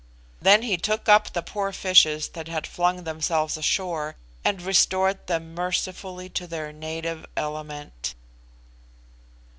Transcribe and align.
Then 0.41 0.63
he 0.63 0.77
took 0.77 1.07
up 1.07 1.31
the 1.31 1.43
poor 1.43 1.71
fishes 1.71 2.29
that 2.29 2.47
had 2.47 2.65
flung 2.65 3.03
themselves 3.03 3.55
ashore, 3.55 4.15
and 4.43 4.59
restored 4.59 5.27
them 5.27 5.53
mercifully 5.53 6.27
to 6.29 6.47
their 6.47 6.73
native 6.73 7.23
element. 7.37 8.15